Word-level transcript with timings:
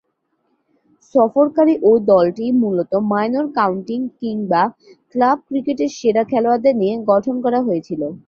সফরকারী 1.15 1.73
ঐ 1.83 2.01
দলটি 2.09 2.45
মূলতঃ 2.61 2.93
মাইনর 3.11 3.45
কাউন্টি 3.57 3.95
কিংবা 4.19 4.61
ক্লাব 5.11 5.37
ক্রিকেটের 5.47 5.91
সেরা 5.97 6.23
খেলোয়াড়দের 6.31 6.75
নিয়ে 6.81 6.95
গঠন 7.11 7.35
করা 7.45 7.59
হয়েছিল। 7.67 8.01